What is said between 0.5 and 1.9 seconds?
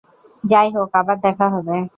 যাই হোক, আবার দেখা হবে।